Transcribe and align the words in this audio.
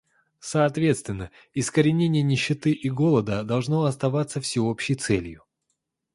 Соответственно, 0.39 1.29
искоренение 1.53 2.23
нищеты 2.23 2.71
и 2.71 2.89
голода 2.89 3.43
должно 3.43 3.83
оставаться 3.83 4.41
всеобщей 4.41 4.95
целью. 4.95 5.45